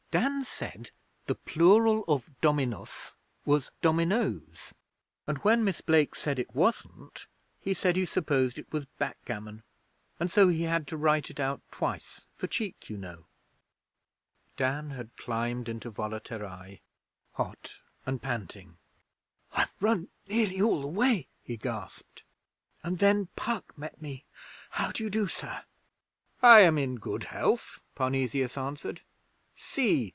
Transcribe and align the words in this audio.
'Dan 0.11 0.43
said 0.43 0.91
the 1.25 1.35
plural 1.35 2.03
of 2.05 2.29
"dominus" 2.41 3.13
was 3.45 3.71
"dominoes", 3.81 4.73
and 5.25 5.37
when 5.37 5.63
Miss 5.63 5.79
Blake 5.79 6.15
said 6.15 6.37
it 6.37 6.53
wasn't 6.53 7.27
he 7.61 7.73
said 7.73 7.95
he 7.95 8.03
supposed 8.05 8.57
it 8.59 8.69
was 8.73 8.83
"backgammon", 8.99 9.63
and 10.19 10.29
so 10.29 10.49
he 10.49 10.63
had 10.63 10.85
to 10.87 10.97
write 10.97 11.29
it 11.29 11.39
out 11.39 11.61
twice 11.71 12.25
for 12.35 12.47
cheek, 12.47 12.89
you 12.89 12.97
know.' 12.97 13.25
Dan 14.57 14.89
had 14.89 15.15
climbed 15.15 15.69
into 15.69 15.89
Volaterrae, 15.89 16.81
hot 17.35 17.77
and 18.05 18.21
panting. 18.21 18.77
'I've 19.53 19.71
run 19.79 20.09
nearly 20.27 20.61
all 20.61 20.81
the 20.81 20.87
way,' 20.87 21.29
he 21.41 21.55
gasped, 21.55 22.23
'and 22.83 22.99
then 22.99 23.27
Puck 23.37 23.77
met 23.77 24.01
me. 24.01 24.25
How 24.71 24.91
do 24.91 25.05
you 25.05 25.09
do, 25.09 25.29
Sir?' 25.29 25.63
'I 26.41 26.59
am 26.59 26.77
in 26.77 26.95
good 26.97 27.23
health,' 27.31 27.81
Parnesius 27.95 28.57
answered. 28.57 29.03
'See! 29.53 30.07